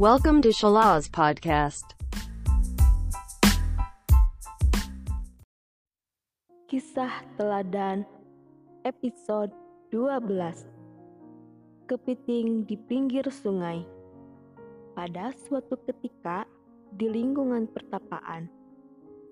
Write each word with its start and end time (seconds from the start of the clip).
Welcome 0.00 0.40
to 0.48 0.50
Shalaz 0.56 1.12
Podcast. 1.12 1.92
Kisah 6.72 7.20
Teladan 7.36 8.08
Episode 8.88 9.52
12 9.92 10.64
Kepiting 11.84 12.64
di 12.64 12.80
pinggir 12.80 13.28
sungai. 13.28 13.84
Pada 14.96 15.36
suatu 15.36 15.76
ketika 15.84 16.48
di 16.96 17.04
lingkungan 17.04 17.68
pertapaan 17.68 18.48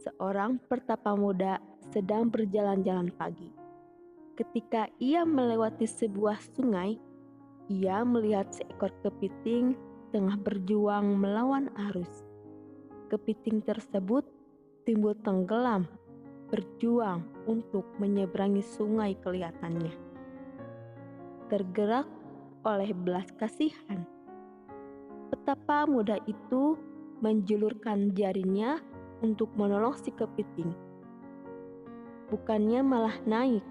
Seorang 0.00 0.64
pertapa 0.64 1.12
muda 1.12 1.60
sedang 1.92 2.32
berjalan-jalan 2.32 3.12
pagi. 3.12 3.52
Ketika 4.32 4.88
ia 4.96 5.28
melewati 5.28 5.84
sebuah 5.84 6.40
sungai 6.56 6.96
Ia 7.68 8.00
melihat 8.00 8.48
seekor 8.48 8.88
kepiting 9.04 9.76
tengah 10.14 10.38
berjuang 10.38 11.18
melawan 11.18 11.74
arus 11.90 12.22
Kepiting 13.14 13.60
tersebut 13.60 14.24
timbul 14.88 15.12
tenggelam 15.20 15.84
berjuang 16.48 17.20
untuk 17.44 17.84
menyeberangi 18.00 18.64
sungai 18.64 19.12
kelihatannya. 19.20 19.92
Tergerak 21.52 22.08
oleh 22.64 22.90
belas 22.96 23.28
kasihan, 23.36 24.02
betapa 25.28 25.84
muda 25.84 26.16
itu 26.24 26.80
menjulurkan 27.20 28.16
jarinya 28.16 28.80
untuk 29.20 29.52
menolong 29.54 29.94
si 30.00 30.08
kepiting. 30.08 30.72
Bukannya 32.32 32.80
malah 32.80 33.20
naik, 33.28 33.62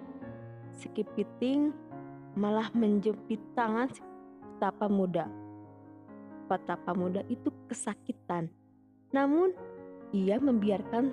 si 0.77 0.87
kepiting 0.93 1.73
malah 2.37 2.69
menjepit 2.77 3.41
tangan 3.57 3.89
si 3.89 3.99
petapa 4.55 4.85
muda. 4.85 5.42
Petapa 6.53 6.93
muda 6.93 7.25
itu 7.33 7.49
kesakitan, 7.65 8.45
namun 9.09 9.57
ia 10.13 10.37
membiarkan 10.37 11.09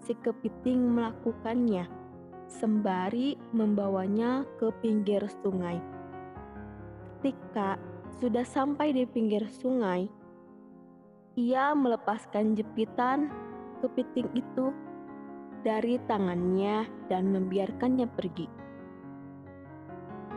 si 0.00 0.16
kepiting 0.16 0.96
melakukannya 0.96 1.84
sembari 2.48 3.36
membawanya 3.52 4.48
ke 4.56 4.72
pinggir 4.80 5.20
sungai. 5.44 5.76
Ketika 7.20 7.76
sudah 8.16 8.48
sampai 8.48 8.96
di 8.96 9.04
pinggir 9.04 9.44
sungai, 9.52 10.08
ia 11.36 11.76
melepaskan 11.76 12.56
jepitan 12.56 13.28
kepiting 13.84 14.32
itu 14.32 14.72
dari 15.68 16.00
tangannya 16.08 16.88
dan 17.12 17.28
membiarkannya 17.28 18.08
pergi. 18.08 18.48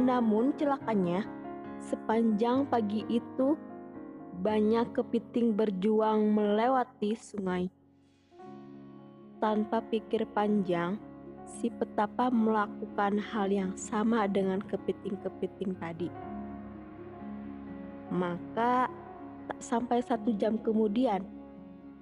Namun 0.03 0.51
celakanya, 0.59 1.23
sepanjang 1.79 2.67
pagi 2.67 3.07
itu 3.07 3.55
banyak 4.39 4.95
kepiting 4.95 5.51
berjuang 5.51 6.31
melewati 6.31 7.19
sungai 7.19 7.67
tanpa 9.41 9.81
pikir 9.89 10.23
panjang, 10.31 10.95
si 11.43 11.73
petapa 11.73 12.29
melakukan 12.29 13.17
hal 13.17 13.49
yang 13.49 13.73
sama 13.73 14.29
dengan 14.29 14.61
kepiting-kepiting 14.61 15.73
tadi. 15.81 16.09
Maka, 18.13 18.85
tak 19.49 19.59
sampai 19.59 20.05
satu 20.05 20.31
jam 20.37 20.61
kemudian, 20.61 21.25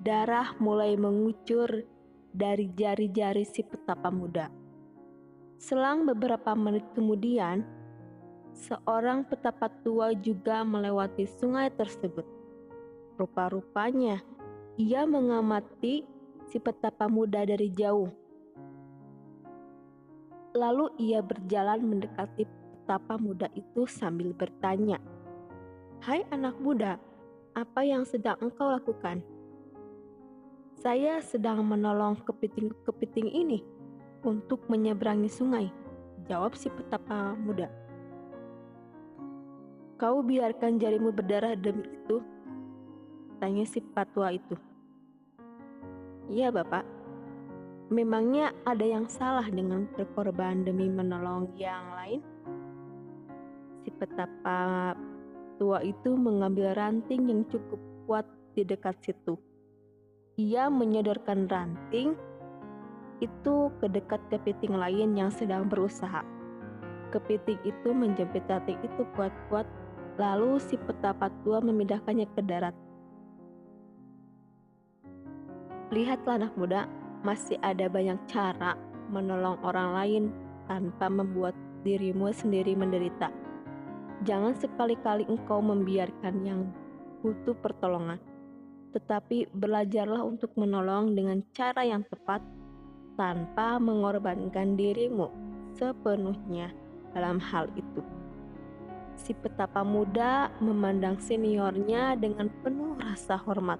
darah 0.04 0.52
mulai 0.60 1.00
mengucur 1.00 1.88
dari 2.36 2.68
jari-jari 2.76 3.48
si 3.48 3.64
petapa 3.64 4.12
muda. 4.12 4.52
Selang 5.56 6.04
beberapa 6.04 6.52
menit 6.60 6.84
kemudian, 6.92 7.64
seorang 8.70 9.26
petapa 9.26 9.66
tua 9.82 10.14
juga 10.14 10.62
melewati 10.62 11.26
sungai 11.26 11.74
tersebut. 11.74 12.22
Rupa-rupanya, 13.18 14.22
ia 14.78 15.10
mengamati 15.10 16.06
si 16.46 16.62
petapa 16.62 17.10
muda 17.10 17.42
dari 17.50 17.74
jauh. 17.74 18.14
Lalu 20.54 20.94
ia 21.02 21.26
berjalan 21.26 21.82
mendekati 21.82 22.46
petapa 22.46 23.18
muda 23.18 23.50
itu 23.58 23.90
sambil 23.90 24.38
bertanya, 24.38 25.02
"Hai 26.06 26.22
anak 26.30 26.62
muda, 26.62 27.02
apa 27.58 27.82
yang 27.82 28.06
sedang 28.06 28.38
engkau 28.38 28.70
lakukan?" 28.70 29.26
"Saya 30.78 31.20
sedang 31.26 31.66
menolong 31.66 32.22
kepiting-kepiting 32.22 33.34
ini 33.34 33.66
untuk 34.22 34.62
menyeberangi 34.70 35.30
sungai," 35.30 35.74
jawab 36.30 36.54
si 36.54 36.70
petapa 36.70 37.34
muda. 37.34 37.89
"Kau 40.00 40.24
biarkan 40.24 40.80
jarimu 40.80 41.12
berdarah 41.12 41.60
demi 41.60 41.84
itu?" 41.84 42.24
tanya 43.40 43.64
si 43.64 43.80
patua 43.80 44.36
itu. 44.36 44.56
Iya, 46.30 46.54
Bapak. 46.54 46.86
Memangnya 47.90 48.54
ada 48.70 48.86
yang 48.86 49.10
salah 49.10 49.50
dengan 49.50 49.90
berkorban 49.98 50.62
demi 50.62 50.86
menolong 50.86 51.50
yang 51.58 51.90
lain? 51.98 52.22
Si 53.82 53.90
petapa 53.90 54.94
tua 55.58 55.82
itu 55.82 56.14
mengambil 56.14 56.78
ranting 56.78 57.26
yang 57.26 57.42
cukup 57.50 57.82
kuat 58.06 58.30
di 58.54 58.62
dekat 58.62 58.94
situ. 59.02 59.42
Ia 60.38 60.70
menyodorkan 60.70 61.50
ranting 61.50 62.14
itu 63.20 63.56
ke 63.82 63.90
dekat 63.90 64.22
kepiting 64.30 64.78
lain 64.78 65.18
yang 65.18 65.34
sedang 65.34 65.66
berusaha. 65.66 66.22
Kepiting 67.10 67.58
itu 67.66 67.90
menjepit 67.90 68.46
ranting 68.46 68.78
itu 68.86 69.02
kuat-kuat, 69.18 69.66
lalu 70.20 70.60
si 70.60 70.76
petapa 70.76 71.32
tua 71.42 71.64
memindahkannya 71.64 72.28
ke 72.36 72.42
darat. 72.44 72.76
Lihatlah 75.90 76.44
anak 76.44 76.54
muda, 76.60 76.86
masih 77.24 77.56
ada 77.64 77.88
banyak 77.88 78.20
cara 78.28 78.76
menolong 79.10 79.58
orang 79.66 79.90
lain 79.96 80.24
tanpa 80.70 81.10
membuat 81.10 81.56
dirimu 81.82 82.30
sendiri 82.36 82.76
menderita. 82.76 83.32
Jangan 84.28 84.54
sekali-kali 84.60 85.26
engkau 85.26 85.64
membiarkan 85.64 86.36
yang 86.44 86.68
butuh 87.24 87.56
pertolongan, 87.58 88.20
tetapi 88.92 89.48
belajarlah 89.56 90.22
untuk 90.22 90.52
menolong 90.60 91.16
dengan 91.16 91.40
cara 91.56 91.88
yang 91.88 92.04
tepat 92.06 92.44
tanpa 93.16 93.80
mengorbankan 93.80 94.76
dirimu 94.76 95.32
sepenuhnya 95.80 96.76
dalam 97.16 97.40
hal 97.40 97.72
itu. 97.80 98.19
Si 99.20 99.36
petapa 99.36 99.84
muda 99.84 100.48
memandang 100.64 101.20
seniornya 101.20 102.16
dengan 102.16 102.48
penuh 102.64 102.96
rasa 103.04 103.36
hormat 103.36 103.78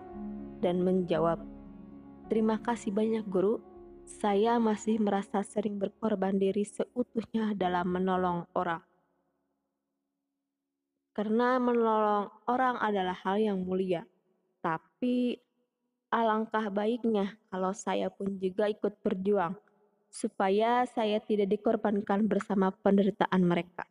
dan 0.60 0.84
menjawab, 0.84 1.40
Terima 2.30 2.62
kasih 2.62 2.94
banyak 2.94 3.26
guru. 3.26 3.58
Saya 4.06 4.62
masih 4.62 5.02
merasa 5.02 5.42
sering 5.42 5.82
berkorban 5.82 6.38
diri 6.38 6.62
seutuhnya 6.62 7.58
dalam 7.58 7.90
menolong 7.90 8.46
orang. 8.54 8.86
Karena 11.18 11.58
menolong 11.58 12.30
orang 12.46 12.78
adalah 12.86 13.18
hal 13.26 13.42
yang 13.42 13.66
mulia. 13.66 14.06
Tapi 14.62 15.42
alangkah 16.14 16.70
baiknya 16.70 17.34
kalau 17.50 17.74
saya 17.74 18.14
pun 18.14 18.38
juga 18.38 18.70
ikut 18.70 19.02
berjuang 19.02 19.58
supaya 20.14 20.86
saya 20.86 21.18
tidak 21.18 21.50
dikorbankan 21.50 22.30
bersama 22.30 22.70
penderitaan 22.70 23.42
mereka. 23.42 23.90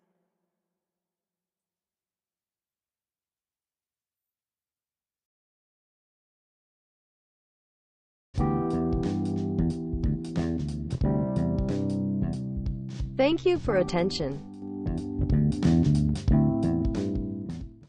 Thank 13.18 13.44
you 13.44 13.58
for 13.58 13.78
attention. 13.78 14.47